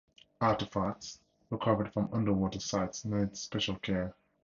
Artifacts 0.41 1.19
recovered 1.51 1.93
from 1.93 2.09
underwater 2.11 2.59
sites 2.59 3.05
need 3.05 3.37
special 3.37 3.75
care. 3.75 4.15